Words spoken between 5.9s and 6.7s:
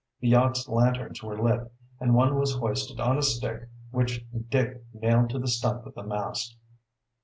the mast.